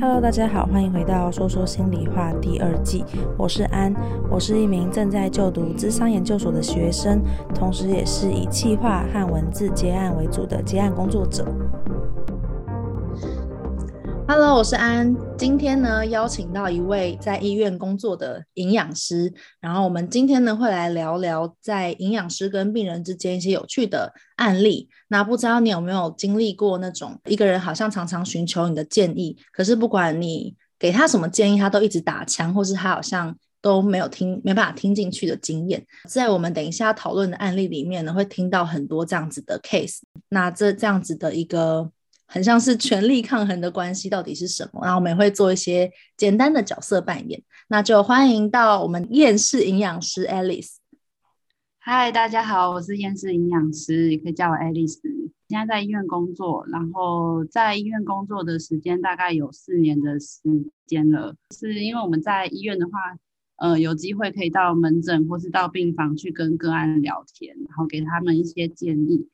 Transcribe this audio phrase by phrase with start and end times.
[0.00, 3.04] Hello，大家好，欢迎回到《说说心里话》第二季。
[3.36, 3.94] 我是安，
[4.30, 7.22] 我是一名正在就读咨商研究所的学生，
[7.54, 11.46] 同时也是以企划和文字接案为主的接案工作者。
[14.34, 15.14] Hello，我是安。
[15.36, 24.88] 今天呢，邀请到一位在医院工作的营养师，然后我们今天呢会来聊聊在营养师跟病人之间一些有趣的案例。
[25.08, 35.84] 那不知道你有没有经历过那种一个人好像常常寻求你的建议，可是不管你给他什么建议，他都一直打枪，或是他好像都没有听，没办法听进去的经验。
[36.08, 39.98] 在我们等一下讨论的案例里面呢，会听到很多这样子的 case。
[40.30, 41.90] 那这这样子的一个。
[42.32, 44.80] 很像是权力抗衡的关系到底是什么？
[44.82, 47.42] 然后我们也会做一些简单的角色扮演。
[47.68, 50.76] 那就欢迎到我们厌世营养师 Alice。
[51.78, 54.98] 嗨，大家好，我是厌世营养师，也可以叫我 Alice。
[55.46, 60.40] 现在在医院工作，然后在医院工作的时间大概有四年的时
[60.86, 61.36] 间了。
[61.54, 62.92] 是因为我们在医院的话，
[63.56, 69.28] 呃，有机会可以到门诊或是到病房去跟个案聊天，然后给他们一些建议。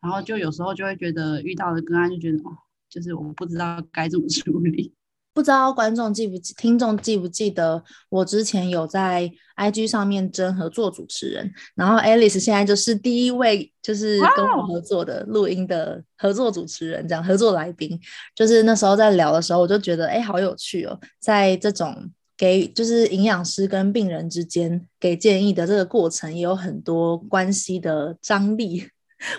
[0.00, 2.52] 然后就有时候就会觉得遇到的个案就觉得哦，
[2.88, 4.92] 就是我不知道该怎么处理。
[5.34, 18.00] 不知道观众记不记，听众记不记得我之前有在 IG 上面征合作主持人，然后 Alice 现在就是第一位就是跟我合作的录音的合作主持人，这样合作来宾。
[18.34, 28.88] 就是那时候在聊的时候，我就觉得哎，好有趣哦，在这种给就是营养师跟病人之间给建议的这个过程，也有很多关系的张力。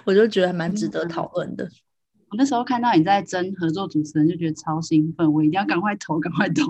[0.05, 1.69] 我就觉得还蛮值得讨论的。
[2.29, 6.65] 我那时候看到你在争合作主持人，就觉得超兴奋，我一定要赶快投，赶快投。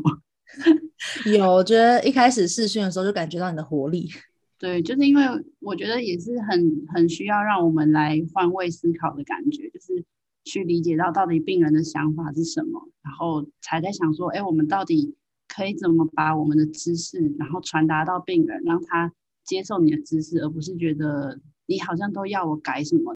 [1.31, 4.07] 有，我觉得一开始试训的时候就感觉到你的活力。
[4.59, 5.23] 对，就是因为
[5.59, 10.05] 我觉得也是很很需要让我们来换位思考的感觉，就是
[10.45, 15.15] 去理解到到底病人的想法是什么，然后才在想说，哎，我们到底
[15.47, 19.11] 可以怎么把我们的知识，然后传达到病人，让他
[19.43, 21.39] 接受你的知识，而不是觉得。
[21.67, 23.13] 你好像都要我改什么？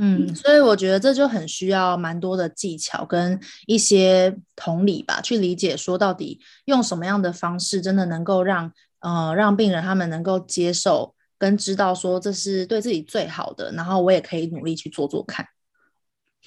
[0.00, 15.44] 嗯，所以我觉得这就很需要蛮多的技巧跟一些同理吧，去理解说到底用什么样的方式，真的能够让呃让病人他们能够接受跟知道说这是对自己最好的，然后我也可以努力去做做看。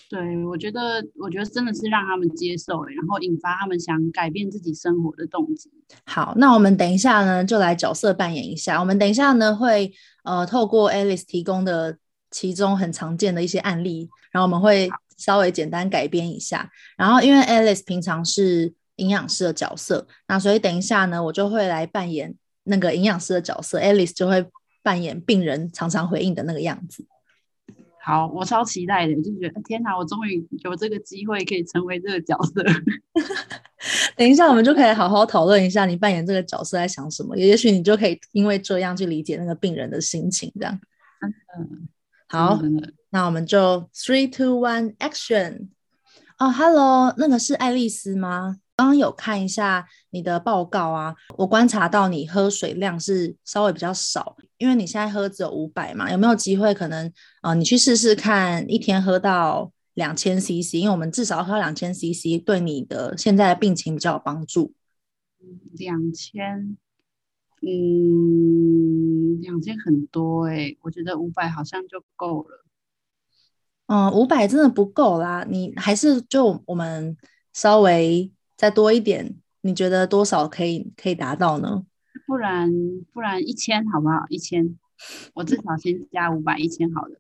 [0.10, 5.70] 对，我觉得我觉得真的是让他们接受，然后引发他们想改变自己生活的动机。
[6.06, 8.80] 好，那我们等一下呢，就来角色扮演一下。
[8.80, 9.92] 我们等一下呢会。
[10.24, 11.98] 呃，透过 Alice 提供的
[12.30, 16.70] 其中很常见的一些案例，然后我们会稍微简单改编一下。
[16.98, 24.46] 然后，因为 Alice 平常是营养师的角色，那所以等一下呢，我就会来扮演那个营养师的角色，Alice 就会
[24.84, 27.06] 扮演病人常常回应的那个样子。
[28.04, 32.64] 好，我超期待的，就觉得天哪，我终于有这个机会可以成为这个角色。
[34.18, 37.38] 等一下，我们就可以好好讨论一下你扮演这个角色在想什么。
[37.38, 40.80] 也许你就可以因为这样去理解那个病人的心情，这样。
[41.58, 41.88] 嗯，
[42.28, 42.60] 好，
[43.12, 45.68] 那我们就 three two one action。
[46.40, 48.58] 哦，Hello，那个是爱丽丝吗？
[48.82, 64.74] 刚刚有看一下你的报告啊，我观察到你喝水量是稍微比较少，因为你现在喝只有五百嘛，有没有机会可能呃，你去试试看一天喝到两千 CC，因为我们至少喝两千 CC 对你的现在的病情比较有帮助。
[65.78, 66.76] 两千，
[67.62, 72.66] 嗯，两千很多哎、欸，我觉得五百好像就够了。
[73.86, 77.16] 嗯，五百真的不够啦，你还是就我们
[77.54, 78.32] 稍微。
[78.62, 81.84] 再多一点，你觉得多少可以可以达到呢？
[82.28, 82.72] 不然
[83.12, 84.24] 不然一千好不好？
[84.30, 84.78] 一千，
[85.34, 87.20] 我至少先加五百，一千好了。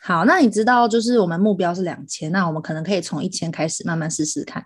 [0.00, 4.64] 好，那你知道就是我们目标是两千，那我们可能可以从一千开始慢慢试试看。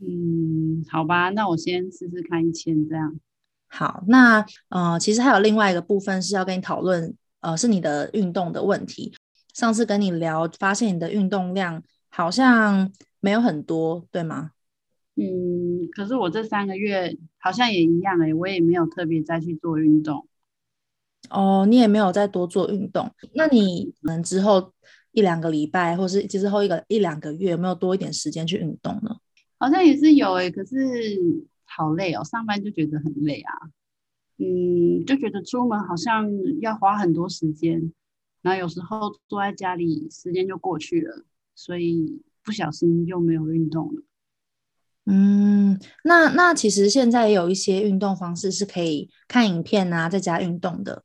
[0.00, 3.14] 嗯，好吧，那我先试试看一千这样。
[3.68, 9.14] 好，那呃，其实还有另外一个部分是要跟你讨论，呃，是你的运动的问题。
[9.54, 12.90] 上次跟你聊，发现你的运动量好像
[13.20, 14.50] 没有很多，对吗？
[15.16, 20.28] 嗯，可是我这三个月好像也一样哎、欸，我也没有特别再去做运动。
[21.30, 24.72] 哦，你也没有再多做运动，那你可能之后
[25.12, 29.16] 一两个礼拜，或是之后一个一两个月，有没有多一点时间去运动呢？
[29.58, 30.76] 好像也是有哎、欸，可是
[31.64, 33.52] 好累哦，上班就觉得很累啊。
[34.38, 36.30] 嗯，就觉得出门好像
[36.60, 37.90] 要花很多时间，
[38.42, 41.24] 然后有时候坐在家里时间就过去了，
[41.54, 44.02] 所以不小心就没有运动了。
[45.08, 51.04] 嗯，那那其实现在有一些运动方式是可以看影片啊，在家运动的。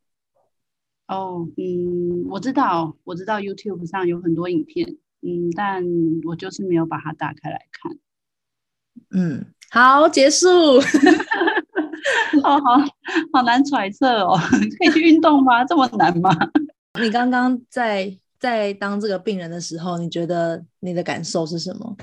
[1.08, 5.84] 哦，嗯，我知道，我知道 YouTube 上有很多影片，嗯，但
[6.26, 7.98] 我就是没有把它打开来看。
[9.12, 10.48] 嗯，好，结束。
[12.44, 12.62] 哦，好
[13.34, 14.36] 好难揣测哦，
[14.80, 15.64] 可以去运动吗？
[15.66, 16.30] 这么难吗？
[17.00, 21.96] 你刚刚在在当这个病人的时候，你觉得你的感受是什么？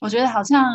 [0.00, 0.74] 我觉得好像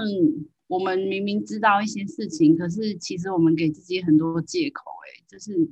[0.67, 4.83] 我们明明知道一些事情，可是其实我们给自己很多借口。
[5.05, 5.69] 哎，就是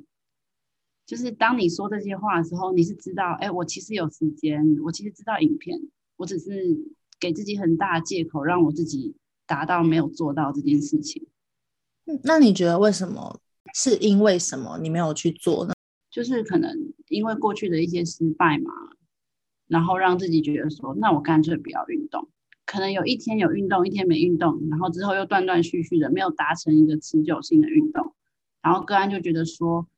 [1.06, 5.80] 就是当你说这些话的时候，你是知道，哎，我其实有时间，我其实知道影片，
[6.16, 6.78] 我只是
[7.18, 9.14] 给自己很大的借口，让我自己
[9.46, 11.26] 达到没有做到这件事情。
[12.24, 13.40] 那你觉得为什么？
[13.72, 15.72] 是因为什么你没有去做呢？
[16.10, 18.72] 就是可能因为过去的一些失败嘛，
[19.68, 22.28] 然后让自己觉得说，那我干脆不要运动。
[22.70, 28.14] 可能有一天有运动，一天没运动，然后之后又断断续续的没有达成一个持久性的运动，
[28.62, 29.88] 然后个案就觉得说，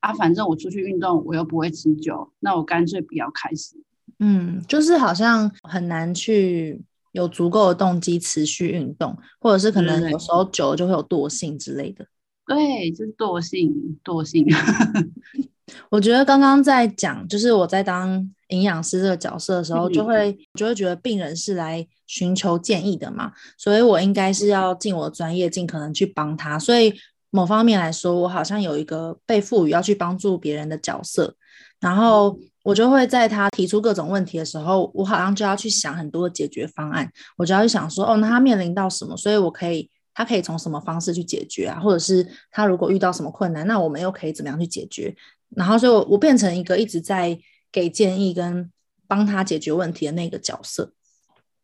[0.00, 3.76] 啊，反正我出去运动我又不会持久，那我干脆不要开始。
[4.18, 6.82] 嗯，就是好像很难去。
[7.12, 12.06] 有足够的动机持续运动，或者是可能有时候久了就会有惰性之类的。
[12.46, 14.46] 对，就是惰性，惰性。
[15.90, 26.58] 我觉得刚刚在讲，就是我在当营养师这个角色的时候，就会就会觉得病人是来寻求建议的嘛，所以我应该是要尽我的专业，尽可能去帮他。
[26.58, 26.94] 所以
[27.30, 31.34] 某方面来说，我好像有一个被赋予要去帮助别人的角色，
[31.80, 32.38] 然后。
[32.64, 37.10] 我就会在他提出各种问题的时候，我好像就要去想很多的解决方案。
[37.36, 39.16] 我就要去想说，哦，那他面临到什么？
[39.16, 41.80] 所以我可以，他可以从什么方式去解决啊？
[41.80, 45.12] 或者是他如果遇到什么困难，那我们又可以怎么样去解决？
[45.56, 47.38] 然后，所以我变成一个一直在
[47.70, 48.70] 给建议跟
[49.06, 50.92] 帮他解决问题的那个角色。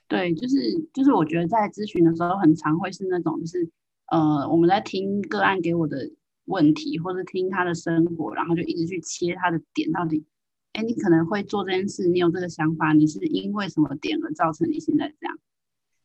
[0.07, 0.57] 对，就是
[0.93, 3.69] 就是，我觉得在咨询的时候，很常会是那种，就是
[4.07, 6.11] 呃，我们在听个案给我的
[6.47, 10.25] 问题，或者听他的生活，然后就一直去切他的点，到底。
[10.73, 15.39] 哎，你可能会做这件事，你有这个想法，你是因为什么点而造成你现在这样？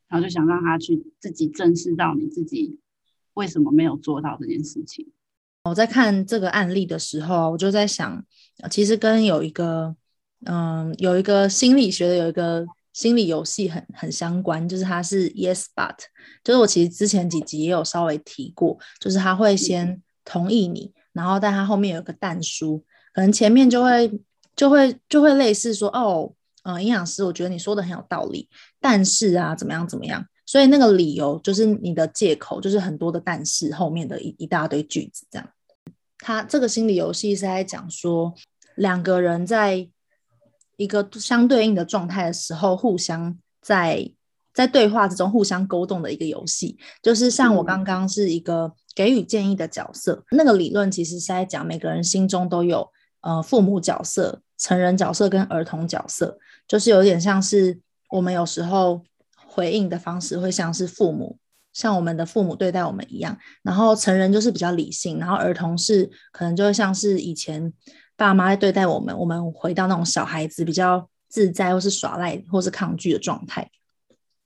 [0.08, 2.80] 然后就想让他去自己正视到你自己
[3.34, 5.12] 为什么没有做到这件事情。
[5.63, 8.24] 我在看这个案例的时候，我就在想，
[8.69, 9.95] 其实跟有一个，
[10.45, 15.95] 嗯，有一个心理学的有一个心理游戏很很相关，就是它是 Yes But，
[16.44, 22.83] 就是我其实之前几集也有稍微提过，就是他会先同意你，然后但他后面有个但书，
[23.13, 24.12] 可能前面就会。
[24.56, 26.31] 就会就会类似说哦，
[26.62, 28.48] 呃，营养师，我觉得你说的很有道理，
[28.80, 30.24] 但是啊，怎么样怎么样？
[30.54, 35.50] 所以那个理由就是你的借口，就是很多的但是后面的一一大堆句子这样。
[36.20, 38.32] 他这个心理游戏是在讲说，
[38.76, 39.90] 两个人在
[40.78, 44.08] 一个相对应的状态的时候，互相在
[44.54, 46.78] 在对话之中互相勾动的一个游戏。
[47.02, 52.88] 就是像我刚刚是一个给予建议的角色，嗯、那个理论其实是在讲每个人心中都有。
[53.22, 57.80] 呃，父母角色、成人角色跟儿童角色，就是有点像是
[58.12, 59.02] 我们有时候
[59.54, 61.38] 回应的方式会像是父母，
[61.74, 63.38] 像我们的父母对待我们一样。
[63.62, 67.72] 然后成人就是比较理性，然后儿童是可能就会像是以前
[68.16, 73.70] 爸妈在对待我们，我们回到那种小孩子比较自在或是耍赖或是抗拒的状态。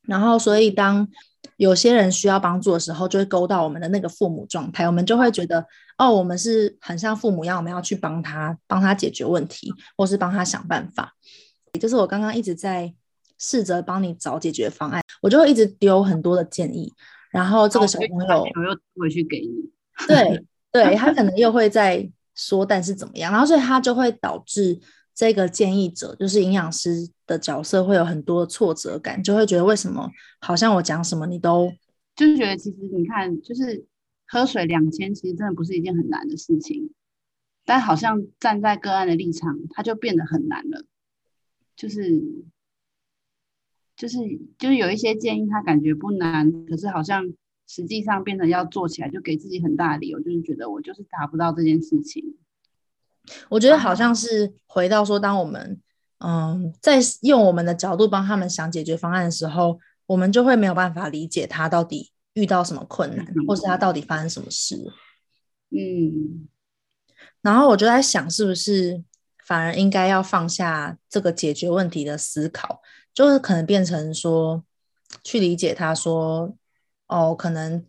[0.02, 1.08] 然后，所以当
[1.56, 5.66] 有些人需要帮助的时候，就会勾到我们的那个父母状态，我们就会觉得，
[5.98, 11.14] 哦，我们是很像父母一样，我们要去帮他，帮他解决问题，或是帮他想办法。
[11.74, 12.94] 也就是我刚刚一直在
[13.38, 16.94] 试着帮你找解决方案，我就会一直丢很多的建议，
[17.32, 19.70] 然后这个小朋友我又回去给你，
[20.08, 24.80] 对 对，他可能又会再说，但是怎么样，然后所以他就会导致。
[25.20, 30.08] 这个建议者就是营养师的角色，会有很多挫折感，就会觉得为什么
[30.40, 31.74] 好像我讲什么你都
[32.16, 33.84] 就是觉得其实你看，就是
[34.28, 36.92] 喝水两千，其实真的不是一件很难的事情，
[37.66, 40.86] 但好像站在个案的立场，他就变得很难了。
[41.76, 42.22] 就是
[43.98, 44.18] 就是
[44.58, 47.26] 就是有一些建议，他感觉不难，可是好像
[47.68, 52.38] 实际上变成要做起来，就给自己很大的理由，就是觉得我就是达不到这件事情。
[53.50, 55.82] 我觉得好像是回到说，当我们
[56.20, 64.78] 嗯在用我们的角度帮他们想解决方案的时候，我们就会没有办法理解他到底遇到什么困难，或是他到底发生什么事。
[65.72, 66.48] 嗯，
[67.42, 69.04] 然后我就在想，是不是
[69.46, 72.82] 反而应该要放下这个解决问题的思考，
[73.18, 74.64] 就是可能变成说
[75.24, 76.56] 去理解他说，
[77.08, 77.84] 哦，可能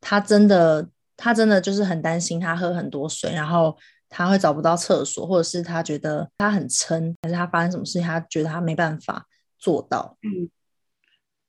[0.00, 3.76] 他真的他真的就是很担心他喝很多水，然后。
[4.12, 9.24] 他会找不到厕所，或者是他觉得他很撑，还是他发生什么事情，他觉得他没办法
[9.56, 10.18] 做到。
[10.22, 10.50] 嗯，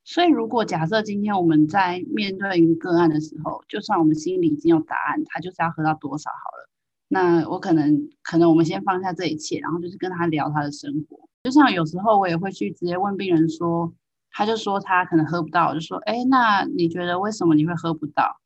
[0.04, 6.70] 所以如果假设今天我们在面对一个个案的时候，就算我们心里已经有答案，他就是要喝到多少好了。
[7.08, 11.28] 那我可能可能我们先放下这一切，然后就是跟他聊他的生活。
[11.44, 13.92] 就像有时候我也会去直接问病人说
[14.32, 18.40] ：“他就说他可能喝不到，我就说，哎，那你觉得为什么你会喝不到？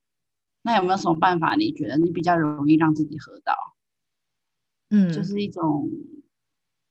[0.62, 1.56] 那有没有什么办法？
[1.56, 3.54] 你觉得你比较容易让自己喝到？
[4.90, 5.90] 嗯，就是一种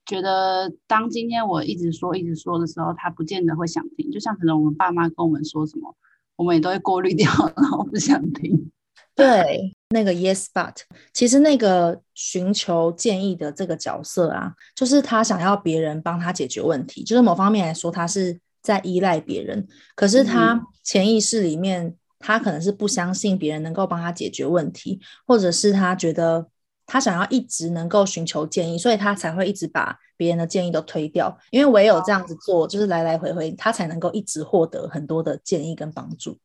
[0.04, 4.10] 觉得，当今天我一直说一直说的时候，他不见得会想听。
[4.10, 5.96] 就像可能我们爸妈跟我们说什么，
[6.36, 8.70] 我们也都会过滤掉，然后不想听。
[9.16, 10.74] 对，那个 Yes but，
[11.12, 19.66] 其实那个寻求建议的这个角色啊，就是他想要别人帮他解决问题，就是某方面来说，他是在依赖别人。
[19.94, 26.48] 可是他潜意识里面，嗯、他可能是不相信别人能够帮他解决问题，或者是他觉得
[26.86, 31.38] 他想要一直能够寻求建议，所以他才会一直把别人的建议都推掉。
[31.52, 36.36] 因为唯有这样子做，就是来来回回，他才能够一直获得很多的建议跟帮助。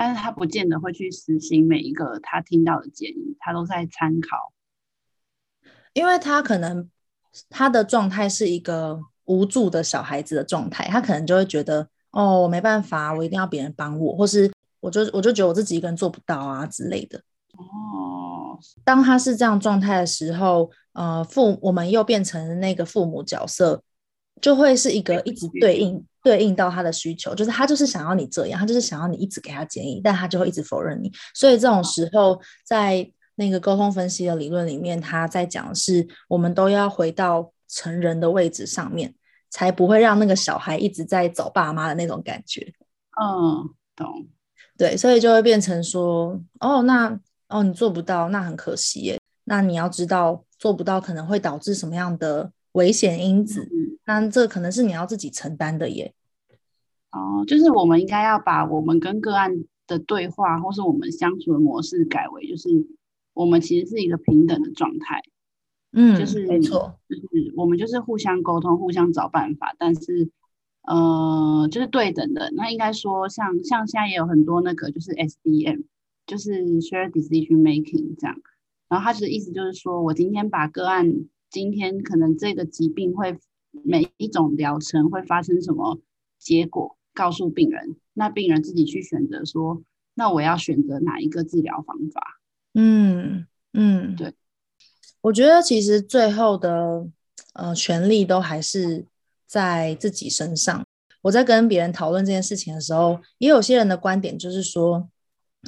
[0.00, 4.52] 但是他不见得会去实行每一个他听到的建议，他都在参考，
[5.92, 6.88] 因为他可能
[7.50, 17.18] 他的状态是一个无助的小孩子的状态，他可能就会觉得哦，我没办法，我一定要别人帮我，或是我就我就觉得我自己一个人做不到啊之类的。
[17.56, 23.82] 哦，当他是这样状态的时候，呃，父我们又变成那个父母角色，
[24.40, 26.06] 就会是一个一直对应。
[26.28, 31.10] 对应到他的需求，就是他就是想要你这样，他就是想要你一直给他建议，但他就会一直否认你。
[31.34, 39.14] 所以这种时候，在那个沟通分析的理论里面，他在讲的是，我们都要回到成人的位置上面，
[39.48, 42.74] 才不会让那个小孩一直在找爸妈的那种感觉。
[43.18, 44.28] 嗯，懂。
[44.76, 47.18] 对，所以就会变成说，哦，那
[47.48, 49.18] 哦你做不到，那很可惜耶。
[49.44, 56.12] 那你要知道，做不到可能会导致什么样的危险因子，嗯，那这可能是你要自己承担的耶。
[57.12, 62.68] 哦，就是我们应该要把我们跟个案的对话，或是我们相处的模式改为，就是
[63.32, 65.20] 我们其实是一个平等的状态。
[65.92, 70.30] 嗯，就是没错，就是我们就是互相沟通，互相找办法，但是
[70.82, 72.50] 呃，就是对等的。
[72.54, 75.84] 那应该说像，像像现在也有很多那个就是 SDM，
[76.26, 78.36] 就是 Shared Decision Making 这样。
[78.90, 81.10] 然后他的意思就是说，我今天把个案，
[81.48, 83.38] 今天可能这个疾病会
[83.82, 85.98] 每一种疗程会发生什么
[86.38, 86.97] 结果。
[87.18, 89.82] 告诉病人，那病人自己去选择说，
[90.14, 92.22] 那我要选择哪一个治疗方法？
[92.74, 94.32] 嗯嗯，对，
[95.22, 97.08] 我觉得其实最后的
[97.54, 99.04] 呃权利都还是
[99.48, 100.86] 在自己身上。
[101.22, 105.10] 我在跟别人讨论这件事情的时候，也有些人的观点就是说，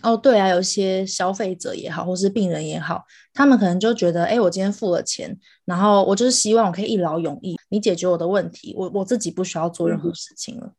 [0.04, 3.04] 哦，对啊，有一些消费者也好，或是病人也好，
[3.34, 10.66] 他们可能就觉得，哎，我今天付了钱，然后我就是希望我可以一劳永逸，你解决我的问题，我我自己不需要做任何事情了。
[10.66, 10.74] 嗯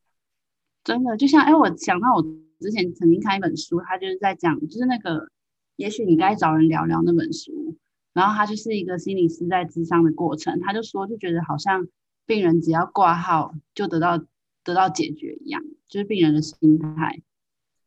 [0.84, 2.24] 真的就像哎，我想到我
[2.60, 5.30] 之前曾经看一本书，他就是在讲，就是那个
[5.76, 7.78] 也许你该找人聊聊那本书，
[8.14, 11.88] 然后他就是一个心理师在咨商的过程，他就说就觉得好像
[12.26, 14.18] 病人只要挂号就得到
[14.64, 17.22] 得到解决一样，就是病人的心态，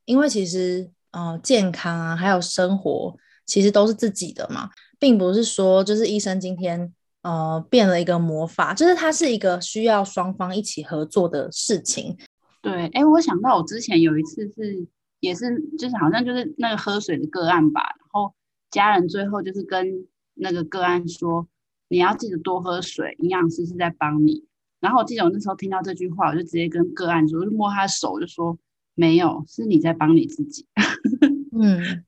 [0.04, 12.16] 因为其实呃健康啊还有生活其实都是自己的嘛，并不是说就是医生今天呃变了一个魔法，就是它是一个需要双方一起合作的事情。
[12.64, 14.86] 对，哎，我想到我之前有一次是，
[15.20, 18.34] 也是，就是好像就是那个喝水的个案吧，然后
[18.70, 21.46] 家人最后就是跟那个个案说，
[21.88, 24.46] 你要记得多喝水，营养师是在帮你。
[24.80, 28.58] 然后我记得我那时候听到这句话，我就直接跟个案说，我就摸他的手，就说
[28.94, 30.66] 没有，是你在帮你自己。
[31.52, 32.02] 嗯，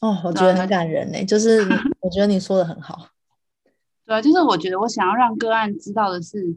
[0.00, 1.60] 哦，我觉得很感人呢，就是
[2.00, 3.10] 我觉得你说的很好。
[4.06, 6.56] 对啊，就是我觉得我想要让个案知道的是，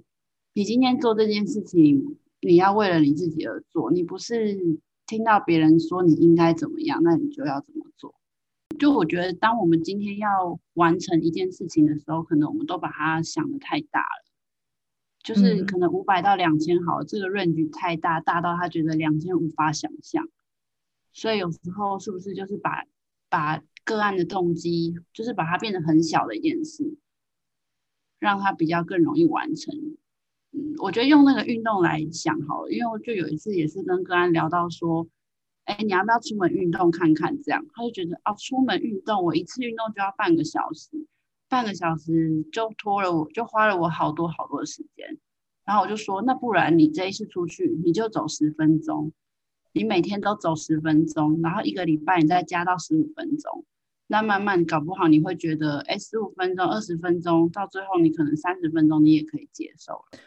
[0.53, 2.17] 你今天做这件事情。
[2.41, 4.57] 你要为了你自己而做，你不是
[5.05, 8.15] 听到别人说你应该怎么样，那你就要怎么做。
[8.79, 14.25] 就我觉得，当我们今天要完成一件事情的时候，可能我们都把它想的太大了，
[15.21, 20.27] 就是可能五百到两千好，这个 range 太大，大到他觉得两千无法想象。
[21.13, 22.85] 所以有时候是不是就是把
[23.29, 26.97] 把个案的动机，就是把它变得很小的一件事，
[28.17, 29.75] 让它比较更容易完成。
[30.53, 35.07] 嗯，我觉得用那个运动来想好了，因为我就有一次也是跟个案聊到说，
[35.65, 37.41] 哎，你要不要出门运动看看？
[37.41, 40.89] 这样他就觉得啊，出门运动，我一次运动就要半个小时，
[41.47, 45.17] 半个小时就拖了我，就花了我好多好多的时间。
[45.63, 49.13] 然后我就说，那不然你这一次出去，你就走十分钟，
[49.71, 53.63] 你每天都走十分钟，然后一个礼拜你再加到十五分钟，
[54.07, 60.19] 那慢慢搞不好你会觉得，哎，十五分钟、二十分钟，到最后你可能三十分钟你也可以接受了。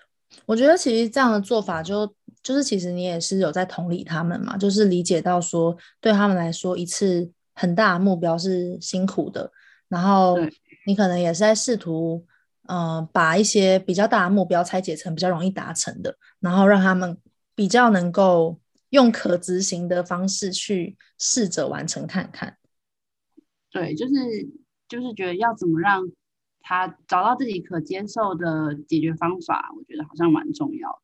[0.47, 9.50] 我觉得其实这样的做法就就是其实你也是有在同理他们嘛，就是理解到说对他们来说一次很大的目标是辛苦的，
[9.88, 10.37] 然后
[10.87, 12.25] 你可能也是在试图
[12.67, 17.17] 嗯、呃、把一些比较大的目标拆解成比较容易达成的，然后让他们
[17.55, 18.59] 比较能够
[18.91, 22.57] 用可执行的方式去试着完成看看。
[23.71, 24.14] 对，就是
[24.88, 26.03] 就是觉得要怎么让
[26.66, 30.97] 他找到自己可接受的解决方法，我觉得好像蛮重要的。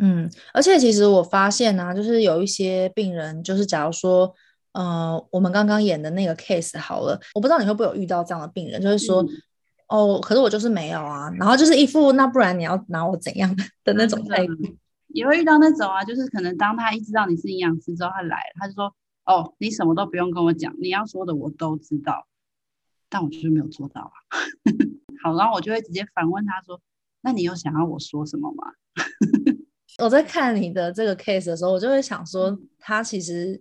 [0.00, 4.32] 嗯，而且其实我发现呢、啊，就是有一些病人，就是假如说，
[4.74, 9.28] 呃，我们刚刚演的那个 case 好了，我不知道你会不会有遇到这样的病人，就是说，嗯、
[9.88, 14.52] 哦，可是我就是没有啊，然后就是一副那不然你要拿我怎样的那种态度，
[15.08, 18.94] 也会遇到那种啊，就是可能当他一知道你是营养师之后，他来，他就说，
[19.24, 22.28] 哦，你什么都不用跟我讲，你要说的我都知道，
[23.08, 24.14] 但我就是没有做到啊。
[25.22, 26.80] 好，然后我就会直接反问他说，
[27.22, 28.72] 那你有想要我说什么吗？
[30.02, 33.60] 我在看你的这个 case 的时候，我就会想说，他其实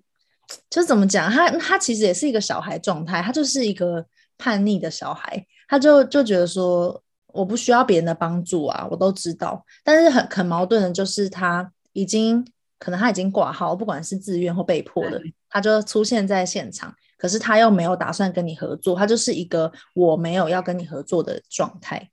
[0.70, 4.06] 就怎么讲，他他其实也是一个小孩状态，他就是一个
[4.38, 9.66] 叛逆的小孩，他就就觉得说，我不需要别人的帮助啊，我都知道。
[9.84, 12.46] 但是很很矛盾的就是，他已经
[12.78, 22.10] 可能他已经挂号，不管是自愿或被迫的，他就出现在现场，可是他又没有打算跟你合作，他就是一个我没有要跟你合作的状态。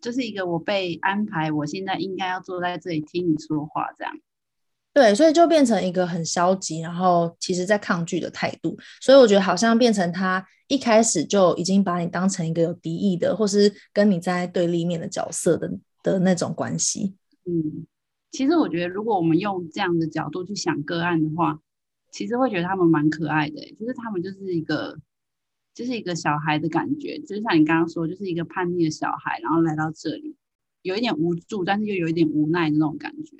[0.00, 4.12] 就是一个我被安排，我现在应该要坐在这里听你说话，这样。
[4.94, 8.76] 对，所以就变成一个很消极，然后其实在抗拒的态度。
[9.00, 15.70] 所以我觉得好像变成他一开始就已经把你当成一个有敌意的，或是跟你在对立面的角色的
[16.02, 17.14] 的那种关系。
[17.44, 17.86] 嗯，
[18.32, 21.58] 其实我觉得如果我们用这样的角度去想个案的话，
[22.10, 24.98] 其实会觉得他们蛮可爱的，就是他们就是一个。
[25.74, 30.34] 就是一个小孩的感觉，就是像你刚刚说，就是一个叛逆的小孩，然后来到这里，
[30.82, 33.36] 有一点无助，但是又有一点无奈的那种感觉。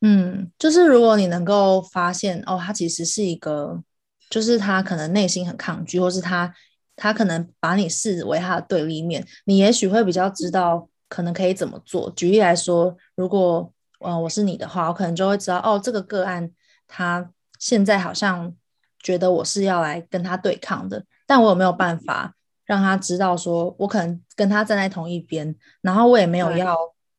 [0.00, 3.84] 嗯，就是如果你能够发现，哦，他其实是一个，
[4.30, 6.54] 就是他可能内心很抗拒，或是他
[6.96, 12.10] 他可能把你视为他的对立面，你也许会比较知道可能可以怎么做。
[12.16, 16.50] 举例来说，如果呃我是你的话，我可能就会知道，哦，这个个案
[16.86, 18.54] 他现在好像
[19.00, 21.04] 觉得我是要来跟他对抗的。
[21.26, 26.74] 但我有没有办法让他知道，说我可能跟他站在同一边，然后我也没有要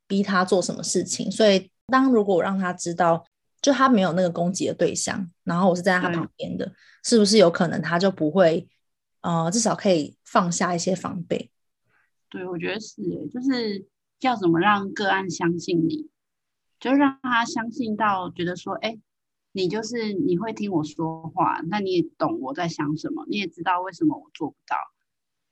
[0.07, 1.29] 逼他做什么事情。
[1.31, 3.23] 所以，当如果我让他知道，
[3.61, 6.71] 就他没有那个攻击的对象，然后我是站在他旁边的，
[7.03, 8.67] 是不是有可能他就不会，
[9.21, 11.51] 呃，至少可以放下一些防备？
[12.29, 12.95] 对，我觉得是，
[13.31, 13.85] 就是
[14.21, 16.07] 要怎么让个案相信你，
[16.79, 18.97] 就让他相信到觉得说，哎。
[19.51, 24.75] 你就是你会听我说话，那你也懂我在想什么，你也知道为什么我做不到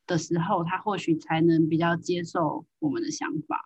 [0.05, 3.59] 的时候，他或许才能比较接受我们的想法。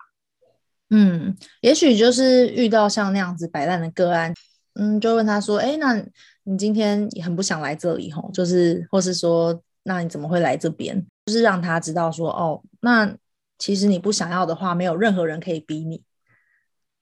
[0.88, 4.32] 嗯，也许就是遇到像那样子摆烂的个案，
[4.74, 6.02] 嗯，就问他说：“哎，那
[6.44, 8.30] 你今天也很不想来这里吼？
[8.32, 11.06] 就是，或是说，那你怎么会来这边？
[11.26, 13.14] 就是让他知道说，哦，那
[13.58, 16.02] 其实你不想要的话，没有任何人可以逼你。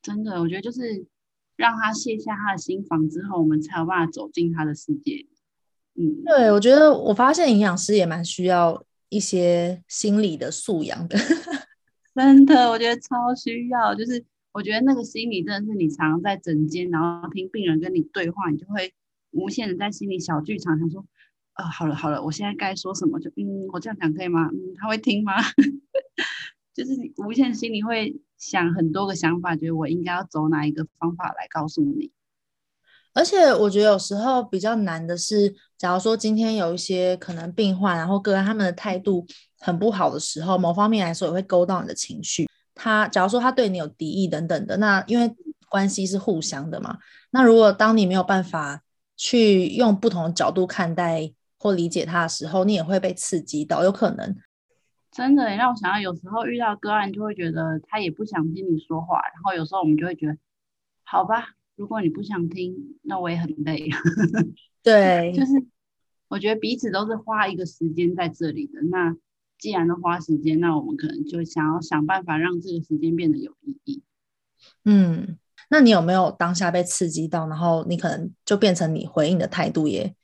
[0.02, 1.06] 真的，我觉得就是。”
[1.60, 5.26] 让他卸下他的心防之后，我们才有办法走进他的世界。
[5.94, 11.18] 嗯，对，我觉得我发现营养师也蛮需要一些心理的素养的。
[12.16, 13.94] 真的，我觉得超需要。
[13.94, 18.94] 就是我觉得那个心理真的是你常常在诊间，然后听病人跟你对话，你就会
[19.32, 21.04] 无限的在心里小剧场，想说：
[21.52, 23.20] 啊、哦，好了好了，我现在该说什么？
[23.20, 24.48] 就嗯，我这样讲可以吗？
[24.50, 25.34] 嗯，他会听吗？
[26.72, 32.10] 就是无限心里会想很多个想法，觉得我应该要走哪一个方法来告诉你。
[33.12, 39.26] 而且我觉得有时候比较难的是，假如说今天有一些可能病患，然后个人他们的态度
[39.58, 42.48] 很不好的时候，某方面来说也会勾到你的情绪。
[42.74, 45.34] 他假如说他对你有敌意等等的，那因为
[45.68, 46.98] 关系是互相的嘛。
[47.30, 48.82] 那如果当你没有办法
[49.16, 54.36] 去用不同的角度看待或理解他的时候，你也会被刺激到，有可能。
[55.10, 59.20] 真的让我想到，有时候遇到个案，就会觉得他也不想听你说话。
[59.34, 60.36] 然后有时候我们就会觉得，
[61.02, 63.88] 好吧，如果你不想听，那我也很累。
[64.82, 65.52] 对，就是
[66.28, 68.80] 我觉得彼此都是花一个时间在这里的。
[68.90, 69.16] 那
[69.58, 74.02] 既然都花时间，那我们可能就想要想办法让这个时间变得有意义。
[74.84, 75.36] 嗯，
[75.70, 80.14] 那你有没有当下被刺激到，然后你可能就变成你回应的态度也？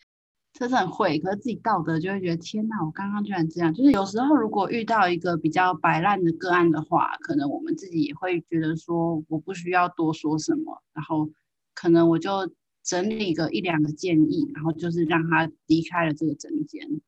[0.58, 3.74] 真的很会，可是自己道德就会觉得天哪，我刚刚居然这样。
[3.74, 11.30] 就是有时候如果遇到一个比较摆烂的个案的话，可能我们自己也会觉得说我不需要多说什么，然后
[11.74, 12.50] 可能我就
[12.82, 17.02] 整理个一两个建议，然后就是让他离开了这个诊间。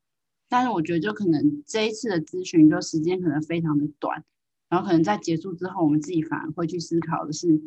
[0.47, 4.23] 但是我觉得就可能这一次的咨询就时间可能非常的短，
[4.69, 7.59] 然后可能在结束之后，我们自己反而会去思考的是，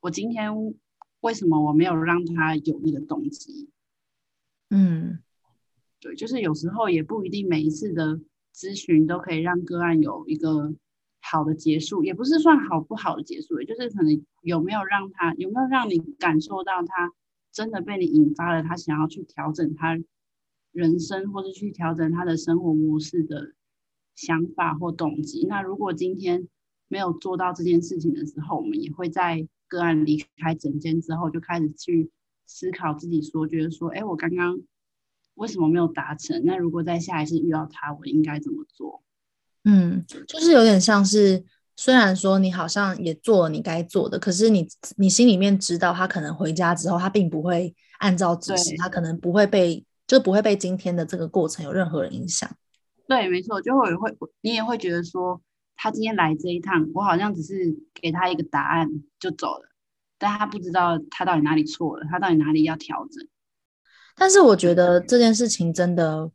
[0.00, 0.50] 我今天
[1.20, 3.68] 为什么我没有让他有那个动机？
[4.70, 5.18] 嗯。
[6.06, 8.20] 对，就是有时候也不一定每一次的
[8.54, 10.72] 咨询都可以让个案有一个
[11.20, 17.12] 好的结束，也不是算好不好的结束，也就是可能有没有让他有没有让你感受到他
[17.50, 19.98] 真的被你引发了他想要去调整他
[20.70, 23.54] 人生或者去调整他的生活模式的
[24.14, 25.44] 想法或动机。
[25.48, 26.48] 那如果今天
[26.86, 32.12] 没有做到这件事情的时候，我们也会在个案离开诊间之后就开始去
[32.46, 34.60] 思考自己说，觉得说，哎，我刚刚
[35.36, 36.42] 为什么没有达成？
[36.44, 39.02] 那如果在下一次遇到他，我应该怎么做？
[39.64, 41.44] 嗯，就是有点像是，
[41.76, 52.48] 虽然说你好像也做了你该做的，可是你你心里面知道，他可能回家之后，他并不会按照指示，他可能不会被，就不会被今天的这个过程有任何的影响。
[53.08, 55.40] 对，没错，就会会你也会觉得说，
[55.76, 58.88] 他今天来这一趟，我好像只是给他一个答案
[59.20, 59.68] 就走了，
[60.18, 63.26] 但他不知道他到底哪里错了，他到底哪里要调整。
[64.16, 66.30] 但是我觉得这件事情真的。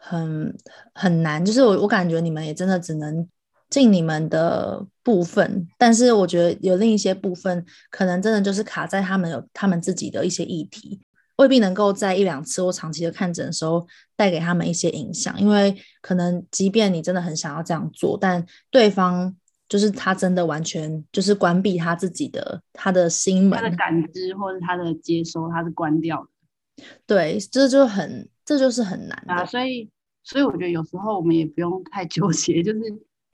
[0.00, 0.56] 很
[0.94, 3.28] 很难，就是我我感觉你们也真的只能
[3.68, 11.00] 尽你们的部分，但是我觉得有另一些部分可能真的就是卡在他们有他们自己的一些议题，
[11.36, 13.84] 未必能够在一两次或长期的看诊的时候
[14.16, 19.36] 带给他们一些影响，因为可能即便你真的很想要这样做，但对方
[19.68, 26.28] 就是他真的完全就是关闭他自己的他的心门，他的感知或者他的接收，他是关掉的。
[27.06, 29.44] 对，这就很，这就是很难啊。
[29.44, 29.90] 所以，
[30.22, 32.60] 所以我觉得有时候我们也不用太纠结。
[32.64, 32.80] 就是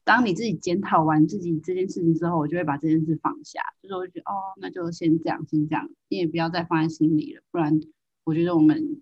[0.05, 3.61] 当你自己检讨完自己这件事情之后，我就会把这件事放下。
[3.83, 7.81] 就是我觉得，哦，那就先这样，先这样，你也不要再放在心里了，不然
[8.25, 9.01] 我觉得我们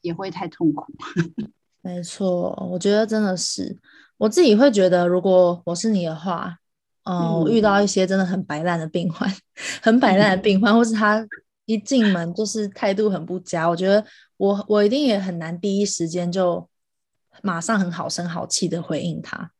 [0.00, 0.92] 也会太痛苦。
[1.80, 3.78] 没错，我觉得真的是，
[4.18, 6.56] 我自己会觉得，如果我是你的话，
[7.04, 9.28] 呃、嗯，我遇到一些真的很摆烂的病患，
[9.82, 11.26] 很摆烂的病患，嗯、或是他。
[11.64, 14.04] 一进门就是态度很不佳，我觉得
[14.36, 16.68] 我我一定也很难第一时间就
[17.42, 19.52] 马上很好声好气的回应他，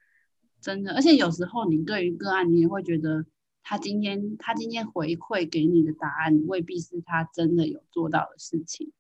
[0.61, 0.93] 真的。
[0.95, 3.25] 而且有时候你对于个案，你也会觉得
[3.63, 8.93] 他今天他今天回馈给你的答案未必是他真的有做到的事情，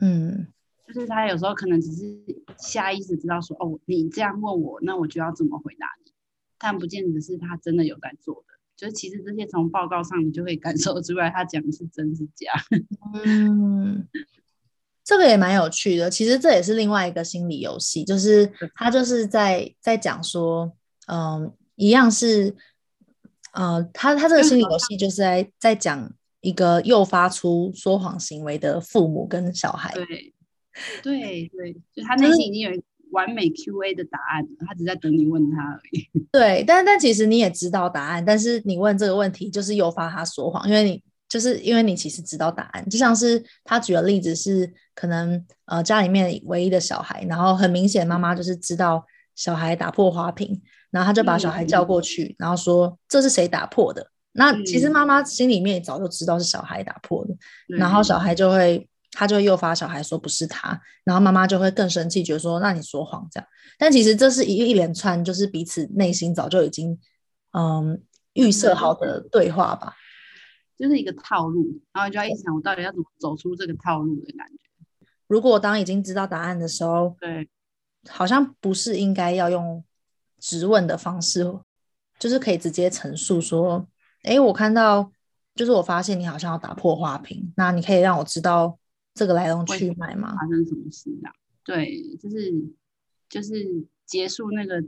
[0.00, 0.46] 嗯，
[0.86, 2.18] 就是他有时候可能只是
[2.56, 6.12] 下意识知道说哦，你这样问我，那我就要怎么回答你，
[6.58, 8.53] 但不见得是他真的有在做的。
[8.76, 12.52] 就是其实这些从报告上你就可以感受出来，他讲的是真是假。
[13.24, 14.06] 嗯，
[15.04, 16.10] 这个也蛮有趣的。
[16.10, 20.72] 其实这也是另外一个心理游戏，就是他就是在在讲说，
[21.06, 22.54] 嗯，一样是，
[23.52, 29.94] 呃，他他这个心理游戏就是在在讲一个诱发出说谎行为的父母跟小孩。
[29.94, 30.34] 对
[31.02, 32.82] 对对，就他内心已经有一个。
[33.14, 36.10] 完美 QA 的答案，他只在等你问他而已。
[36.32, 42.88] 对，但但其实你也知道答案，但是你问这个问题就是诱发他说谎，因为你就是因为你其实知道答案。
[42.90, 54.10] 就像是他举的例子是，可能呃家里面唯一的小孩，然后很明显妈妈就是知道小孩打破花瓶，然后他就把小孩叫过去，嗯、然后说这是谁打破的？
[54.32, 57.32] 那其实妈妈心里面也早就知道是小孩打破的，
[57.72, 58.88] 嗯、然后小孩就会。
[59.14, 63.48] 他就会诱发小孩说不是他，然后妈妈就会更生气，觉得说那你说谎这样。
[63.78, 66.98] 但其实这是一一连串，就是彼此内心早就已经
[67.52, 69.94] 嗯预设好的对话吧，
[70.76, 74.58] 就是一个套路，然后就要一想我到底要怎么走出这个套路的感觉。
[75.28, 77.48] 如果当已经知道答案的时候，对，
[78.08, 79.82] 好像不是应该要用
[80.40, 81.44] 质问的方式，
[82.18, 83.86] 就是可以直接陈述说，
[84.22, 85.12] 哎，我看到，
[85.54, 88.76] 就是我发现你好像要打破花瓶，那你可以让我知道。
[89.14, 90.34] 这个来龙去脉吗？
[90.40, 91.32] 发生什么事啊？
[91.64, 92.52] 对，就是
[93.28, 94.84] 就是结束那个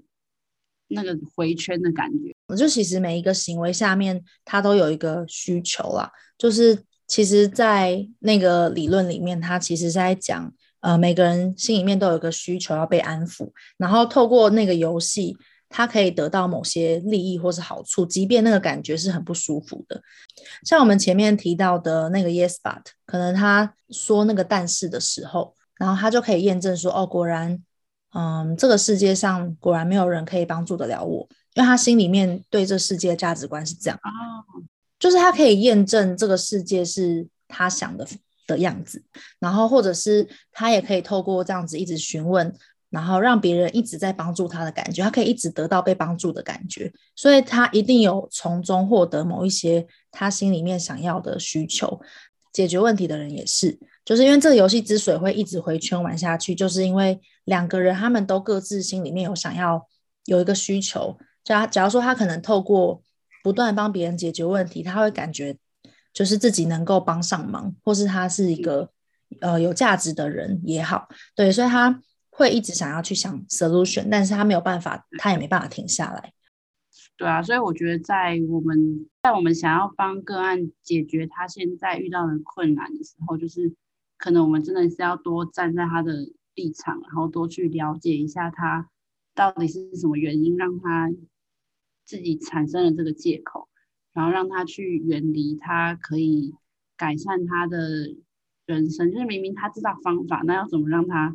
[0.88, 2.34] 那个回圈的感觉。
[2.48, 6.10] 我就其实每一个行为下面，它都有一个需求啦。
[6.36, 15.36] 就是其实，在那个理论里面，它其实是在讲，呃，每个人心里面都有一个需求要被安抚，然后透过那个游戏。
[15.68, 20.00] 他可以得到某些利益或是好处，即便那个感觉是很不舒服的。
[20.64, 27.62] 像我们前面提到的那个 Yes But，可能他说那个但是的时候，然后他就可以验证说，哦，果然，
[28.14, 33.98] 嗯，这个世界上果然没有人可以帮助得了我，因为他心里面对这世界的价值观是这样，
[34.98, 38.06] 就是他可以验证这个世界是他想的
[38.46, 39.02] 的样子，
[39.40, 42.54] 然后或者是他也可以透过这样子一直询问。
[42.88, 52.00] 然后让别人一直在帮助他的感觉，他可以一直得到被帮助的感觉，所以他一定有从中获得某一些他心里面想要的需求。
[52.52, 59.86] 解决问题的人也是，就是因为这个游戏之所以会一直回圈玩下去，就是因为两个人他们都各自心里面有想要
[60.24, 61.18] 有一个需求。
[61.44, 63.02] 假假如说他可能透过
[63.42, 65.58] 不断帮别人解决问题，他会感觉
[66.14, 68.88] 就是自己能够帮上忙，或是他是一个
[69.40, 72.00] 呃有价值的人也好，对，所以他。
[72.36, 76.32] 会一直想要去想 solution，但是他没有办法，他也没办法停下来。
[77.16, 83.74] 对啊，所以我觉得在我们在我们想要帮个案解决他现在遇到的困难的时候，就是
[84.18, 86.12] 可能我们真的是要多站在他的
[86.54, 88.90] 立场，然后多去了解一下他
[89.34, 91.10] 到底是什么原因让他
[92.04, 93.70] 自己产生了这个借口，
[94.12, 96.54] 然后让他去远离他可以
[96.98, 98.14] 改善他的
[98.66, 99.10] 人生。
[99.10, 101.34] 就是明明他知道方法，那要怎么让他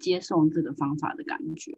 [0.00, 1.72] 接受这个方法的感觉？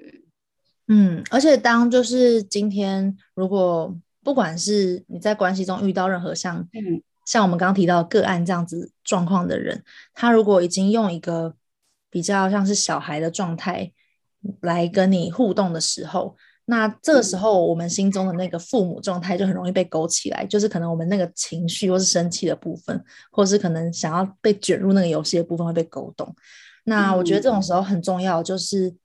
[0.89, 9.83] 嗯，而且当就是今天，如果不管是你在关系中遇到任何像、嗯、像我们刚刚提到个案这样子状况的人，
[10.15, 11.55] 他如果已经用一个
[12.09, 13.93] 比较像是小孩的状态
[14.61, 26.35] 来跟你互动的时候，那这个时候我们心中的那个父母状态就很容易被勾起来，就是可能我们那个情绪或是生气的部分，或是可能想要被卷入那个游戏的部分会被勾动。
[26.87, 28.97] 那我觉得这种时候很重要，就是。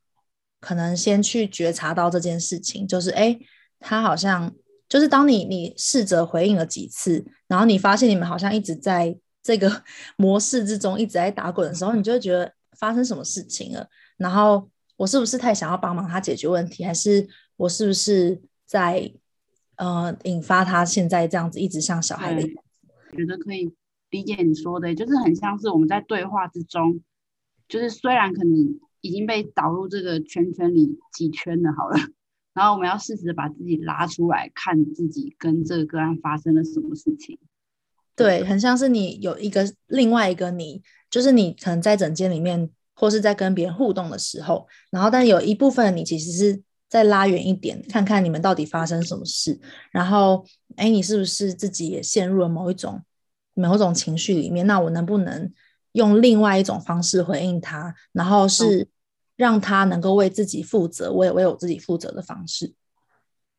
[0.64, 3.36] 可能先去觉察到这件事情，就是哎，
[3.80, 4.54] 他好像
[4.88, 9.82] 就是当你你试着回应了几次，然后你发现你们好像一直在这个
[10.18, 13.88] 模式之中一直在打滚的时候，你就会觉得发生什么事情了。
[14.18, 19.12] 然后我是不是太想要帮忙他解决问题，还是我是不是在
[19.78, 22.88] 呃引发他现在这样子一直像小孩的样子？
[23.10, 23.74] 我觉得可以
[24.12, 27.02] 理解你说的，就是很像是我们在对话之中，
[27.72, 28.80] 就是虽然可能。
[29.04, 31.98] 已经被导入这个圈圈里几圈了，好了，
[32.54, 37.40] 然后我们要适时的把自己拉出来，看自己跟这个个案发生了什么事情。
[38.16, 53.02] 对，很像是你有一个另外一个你，就是你可能在整间里面，或是在跟别人互动的时候，然后但有一部分你其实是在拉远一点，看看你们到底发生什么事，然后哎，你是不是自己也陷入了某一种
[53.56, 54.68] 某种情绪里面？
[54.68, 55.52] 那我能不能？
[55.94, 58.88] 用另外一种方式回应他，然后是
[59.36, 62.74] 让他能够为自己负责，我也为我自己负责的方式。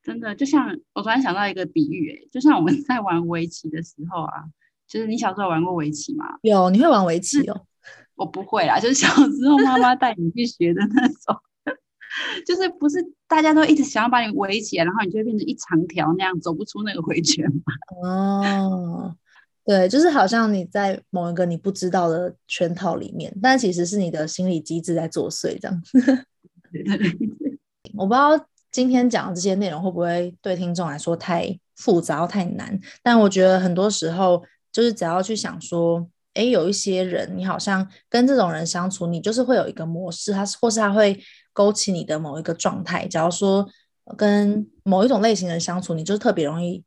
[0.02, 4.44] 真的，就像我突然想到一个比喻，欸，就像我们在玩围棋的时候啊，
[4.88, 6.24] 就是你小时候有玩过围棋吗？
[6.42, 7.60] 有，你会玩围棋哦？
[8.16, 11.36] 我不会啦，就是小时候妈妈带你去学的那种，
[12.46, 17.72] 就是不是大家都一直想要把你围起来，然后你就会变成一长条那样走不出那个回圈吗？
[18.02, 19.16] 哦。
[19.64, 25.82] 对，就是好像你在某一个你不知道的圈套里面，但其实是你的心理机制在作祟，这样。
[27.94, 28.30] 我不知道
[28.72, 41.22] 今天讲的这些内容会不会对听众来说太复杂太难，但我觉得很多时候就是只要去想说，哎，有一些人，你好像跟这种人相处，你就是会有一个模式，他或是他会
[41.52, 43.06] 勾起你的某一个状态。
[43.06, 43.68] 假如说
[44.16, 46.82] 跟某一种类型的人相处，你就特别容易。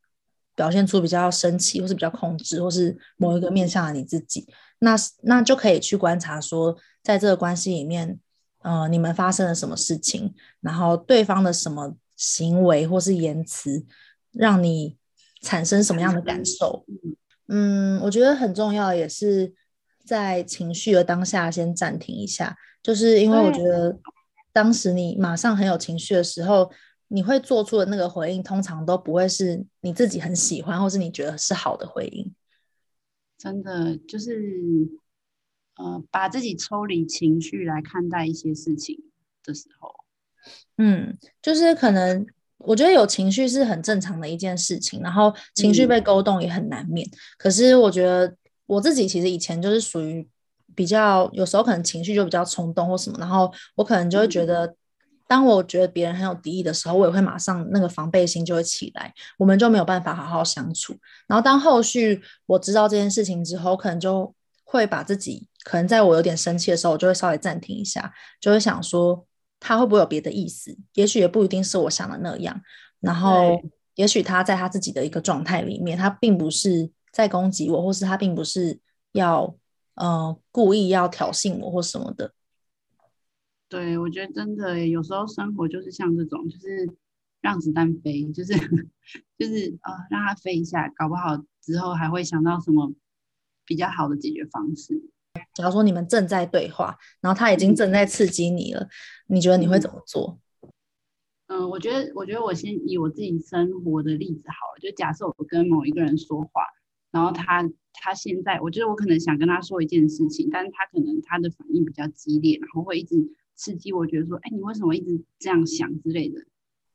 [0.56, 4.48] 表现出比较生气，或是比较控制，或是某一个面向的你自己，
[4.80, 8.18] 那那就可以去观察说，在这个关系里面，
[8.64, 13.86] 呃，你们发生了什么事情，然后对方的什么行为或是言辞，
[14.32, 14.98] 让你
[15.42, 16.86] 产生什么样的感受？
[17.50, 19.54] 嗯，我觉得很重要，也是
[20.06, 23.98] 在情绪的当下先暂停一下，就是因为我觉得
[24.54, 26.72] 当时你马上很有情绪的时候。
[27.08, 32.34] 你会做出的那个回应，通常都不会是你自己很喜欢，或是你觉得是好的回应。
[33.38, 34.42] 真的就是，
[35.76, 38.98] 呃，把自己抽离情绪来看待一些事情
[39.44, 39.94] 的时候，
[40.78, 42.26] 嗯，就是可能
[42.58, 47.08] 我觉得有情绪是很正常的一件事情，然后情绪被勾动也很难免。
[47.08, 47.18] 嗯。
[47.38, 50.28] 可是我觉得我自己其实以前就是属于
[50.74, 54.66] 比较，有时候可能情绪就比较冲动或什么，然后我可能就会觉得。
[54.66, 54.76] 嗯
[55.28, 60.96] 当我觉得别人很有敌意的时候，我也会马上那个防备心就会起来，我们就没有办法好好相处。
[61.28, 64.34] 然后当后续我知道这件事情之后，可能就
[64.64, 69.26] 会把自己可能在我有点生气的时候，我就会稍微暂停一下，就会想说
[69.60, 70.78] 他会不会有别的意思？
[70.94, 72.62] 也许也不一定是我想的那样。
[73.00, 73.60] 然后
[73.96, 78.80] 也许他在他自己的一个状态里面，他并不是在攻击我，或是他并不是
[79.14, 79.56] 要
[79.96, 82.32] 呃故意要挑衅我或什么的。
[83.68, 86.88] 对，我觉得真的有时候生活就是像这种，就是
[87.42, 88.54] 让子弹飞，就是
[89.38, 92.94] 就是啊、呃，让它飞一下，搞不好之后还会想到什么
[93.66, 95.02] 比较好的解决方式。
[95.54, 98.90] 假如说你们正在对话，然后他已经正在刺激你了，嗯、
[99.36, 100.40] 你觉得你会怎么做？
[101.48, 106.62] 嗯，我觉得，我觉得我先以我自己生活的例子好了，就假设我跟某一个人说话，
[107.12, 113.16] 然后他他现在，我觉得我可能想跟他说一件事情，但是他可能他的反应比较激烈，然后会一直。
[113.56, 116.46] 刺激我觉得说，哎，你为什么一直这样想之类的？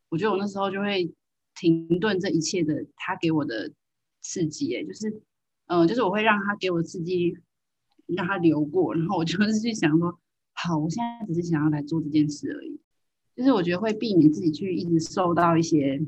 [0.09, 1.13] 我觉得我那时候就会
[1.55, 3.73] 停顿这一切的他给我的
[4.21, 5.23] 刺激，哎，就是，
[5.67, 7.37] 嗯、就是我会让他给我刺激，
[8.07, 10.19] 让他流过，然后我就是去想说，
[10.53, 12.81] 好，我现在只是想要来做这件事而已。
[13.37, 16.03] 就是我觉得会避免自己去一直受到一些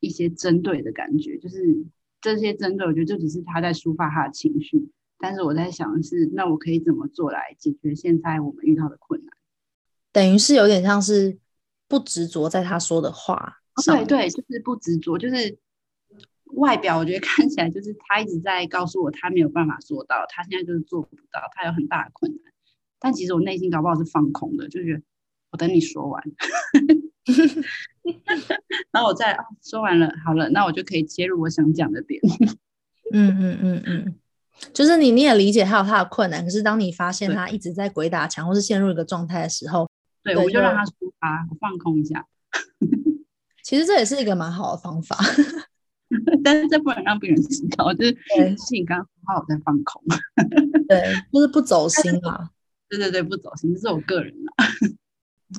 [0.00, 1.86] 一些针对的感觉，就是
[2.20, 4.90] 这些针对，我觉得就只是他在抒发他的情绪。
[5.18, 9.32] 但是我在想的是，那我可以怎么做来解决现在我们遇到的困难？
[10.12, 11.38] 等于是有点像是
[11.88, 13.60] 不执着在他说的话。
[13.74, 15.58] 哦、对对，就是不执着，就是
[16.56, 22.52] 外表我觉得看起来就是他一直在告诉我他没有办法做到，他现在就是做不到，他有很大的困难。
[23.00, 25.02] 但其实我内心搞不好是放空的，就觉得
[25.50, 26.22] 我等你说完，
[28.92, 32.20] 然后我再、哦、说完了，好了，那我就可以切入我想讲的点。
[33.12, 34.14] 嗯嗯嗯嗯，
[34.72, 39.88] 就是你你也理解他有他的困难，可是当你发现他一直在鬼打墙或是陷入一个状态的时候，
[40.22, 42.26] 对，我就让他抒发，我放空一下。
[43.64, 45.16] 其实这也是一个蛮好的方法，
[46.44, 50.02] 但是这不能让别人知道，就是事情刚好我在放空，
[50.88, 52.50] 对，就是不走心嘛。
[52.88, 54.66] 对对对，不走心，这是我个人啊。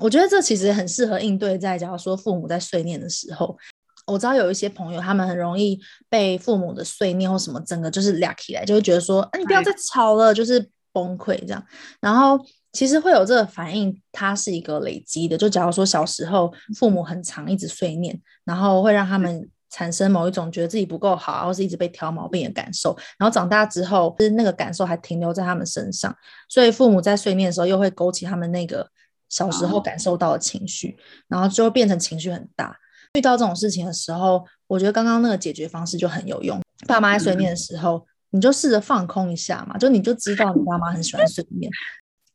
[0.02, 3.58] 我觉得这其实很适合应对在假如说父母在碎念的时候。
[4.06, 11.66] 我知道有一些朋友，他们很容易被父母的碎念或什么整个就是俩起来，就会觉得说，啊，你不要再吵了，就是崩溃这样。
[12.02, 12.38] 然后
[12.74, 15.38] 其实会有这个反应，它是一个累积的。
[15.38, 22.98] 就假如说小时候父母很常一直碎念，然后会让他们产生某一种觉得自己不够好，或是一直被挑毛病的感受。
[23.18, 26.16] 然后长大之后，就是那个感受还停留在他们身上，
[26.50, 28.90] 所以父母在碎念的时候，又会勾起他们那个
[29.30, 32.76] 小时候感受到的情绪，然后就会变成情绪很大。
[33.14, 36.60] 遇到这种事情的时候，我觉得刚刚那个解决方式就很有用。
[36.88, 41.72] 爸妈在碎念的时候，嗯、你就试着放空一下嘛，就你就知道你爸妈很喜欢碎念。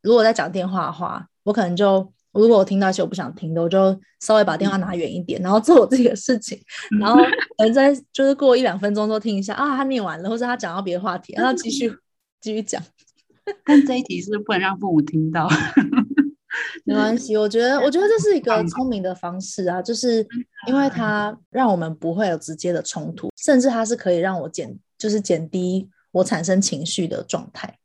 [0.03, 6.61] 如果在讲电话的话，我可能就如果我听到一些我不想听的，我就稍微把电话拿远一点，然后做我自己的事情，
[7.01, 7.21] 然后
[7.57, 11.93] 等在就是过一两分钟之后听一下啊，他念完了，或者他讲到别的话题，然后继续
[12.41, 12.83] 继续讲。
[13.65, 15.49] 但这一题是不是不能让父母听到？
[16.85, 20.27] 没关系，我觉得，我觉得这是一个聪明的方式啊，就是
[20.67, 27.78] 因为它让我们不会有直接的冲突，甚至它是可以让我减，就是减低我产生情绪的状态。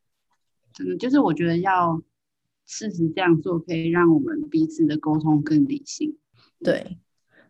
[0.79, 2.01] 嗯，就是我觉得要
[2.65, 6.17] 试试这样做，可以让我们彼此的沟通更理性。
[6.63, 6.97] 对，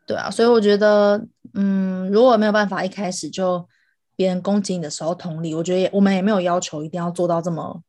[0.05, 3.67] 对啊，所以我觉得，嗯，如果没有办法一开始就
[4.15, 7.81] 别人攻击你的时候同理，我觉得也我们也没有要求一定要做到这么。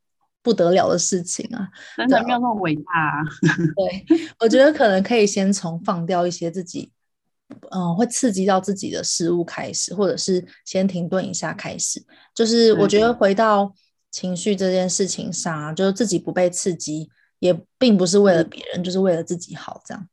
[0.45, 1.67] 不得了的事情啊，
[1.97, 3.25] 真的没有那么伟大啊。
[3.75, 6.93] 对，我觉得可能可以先从放掉一些自己，
[7.71, 12.05] 嗯、呃，会刺激到自己的事物开始，或者是先停顿一下开始。
[12.35, 13.73] 就是我觉得回到
[14.15, 20.09] 情绪这件事情上啊，就是自己不被刺激，也并不是为了别人，嗯、就是为了自己好，这样。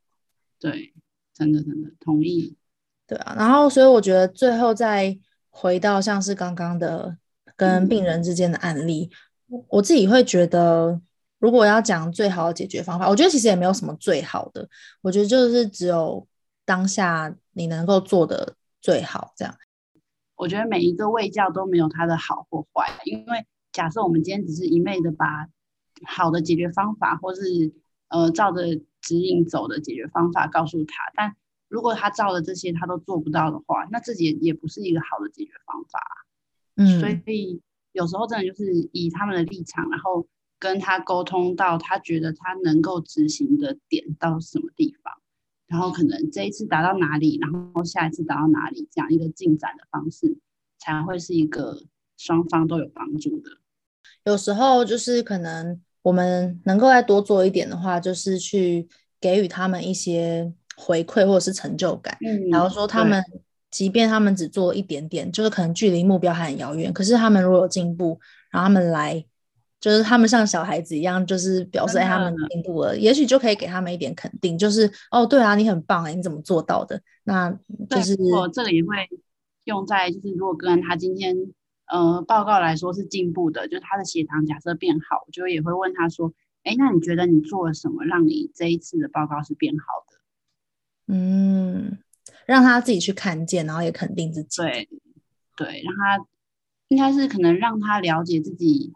[0.60, 0.92] 对，
[1.36, 2.58] 真的真的同意。
[3.06, 5.16] 对啊，然后所以我觉得最后再
[5.52, 7.16] 回到像是刚刚的
[7.56, 9.12] 跟病人之间的案例。
[9.12, 9.18] 嗯
[9.68, 11.02] 我自己会觉得，
[11.38, 14.66] 如果要讲最好的解决方法，我觉得其实也没有什么最好的。
[15.02, 16.26] 我觉得就是只有
[16.64, 19.54] 当下你能够做的最好这样。
[20.36, 25.48] 我觉得每一个卫教都没有它的好或坏，因为假设我们今天只是一昧的把
[26.06, 27.74] 好的解决方法，或是
[28.10, 28.64] 呃照着
[29.02, 31.36] 指引走的解决方法告诉他，但
[31.68, 36.00] 如果他照的这些他都做不到的话，那自己也，也不是一个好的解决方法。
[36.76, 37.62] 嗯，所以。
[37.94, 40.26] 有时候真的就是以他们的立场，然后
[40.58, 45.14] 跟他沟通到他觉得他能够执行的点到什么地方，
[45.68, 50.38] 然后可能这一次达到哪里，然后下一次达到哪里，这样一个进展的方式，
[50.80, 51.84] 才会是一个
[52.22, 53.50] 双方都有帮助的。
[54.26, 58.88] 有时候就是可能我们能够再多做一点的话，就是去
[59.20, 63.24] 给予他们一些回馈或者是成就感，嗯，然后说他们。
[63.72, 69.26] 即便他们只做一点点，就是可能距离目标还很遥远，可是他们如果有进步，然后他们来，
[69.80, 77.02] 就是他们像小孩子一样，就是表示他们进步了，也许就可以给他们一点肯定，就是哦，对啊，你很棒哎，你怎么做到的？
[77.24, 77.50] 那
[77.90, 78.90] 就是我这个也会
[79.64, 81.34] 用在，就是如果跟他今天
[81.92, 91.14] 呃报告来说是进步的，就是他的血糖假设变好，我就也会问他说，哎，那你觉得你做了什么，让你这一次的报告是变好的？
[91.14, 92.00] 嗯。
[92.48, 94.62] 让他自己去看见，然后也肯定自己。
[94.62, 94.90] 对，
[95.56, 96.26] 对，让他
[96.88, 98.94] 应该是可能让他了解自己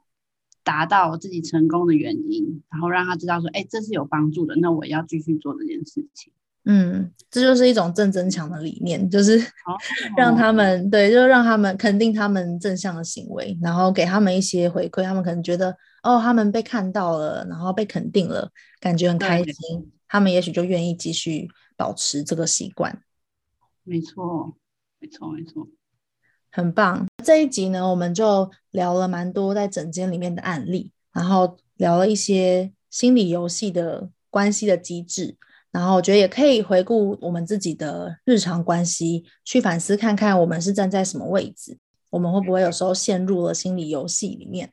[0.64, 6.34] 达到自己成功的原因，然后让他知道说，哎，这是有帮助的，那我要继续做这件事情。
[6.66, 9.40] 嗯，这就是一种正增强的理念，就是
[10.18, 15.70] 让他们、哦、对，就是让他们肯定他们正向的行为，然后给他们一些回馈，他们可能觉得
[16.04, 18.50] 哦，他们被看到了，然后被肯定了，
[18.80, 21.48] 感觉很开心，他们也许就愿意继续
[21.78, 23.02] 保持这个习惯。
[23.84, 24.56] 没错，
[25.00, 25.68] 没错，没错，
[26.52, 27.06] 很棒。
[27.24, 35.38] 这一集呢，我们就聊了蛮多在整间里面的案例，然后聊了一些心理游戏的关系的机制，
[35.76, 41.78] 然后我觉得也可以回顾我们自己的日常关系，去反思看看我们是站在什么位置，
[42.12, 44.72] 我们会不会有时候陷入了心理游戏里面。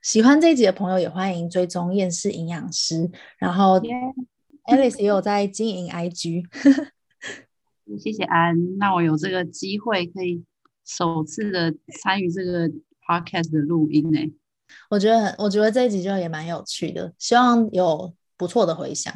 [0.00, 3.78] 喜欢这一集的朋友也欢迎追踪厌世营养师，然后
[4.64, 6.46] Alice 也有在经营 IG。
[8.00, 10.42] 谢谢安，那我有这个机会可以
[10.86, 12.66] 首次的参与这个
[13.06, 14.18] podcast 的录音呢。
[14.88, 19.12] 我觉得，我觉得这一集就也蛮有趣的，希望有不错的回响。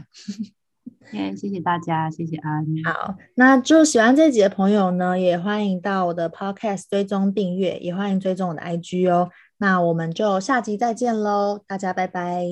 [1.36, 2.66] 谢谢大家，谢谢安。
[2.84, 9.30] 好，那就喜欢这集的朋友呢，也欢迎到我的 podcast 追踪订阅，也欢迎追踪我的 IG 哦。
[9.58, 12.44] 那我们就下集再见喽，大家拜拜，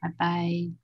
[0.00, 0.79] 拜拜。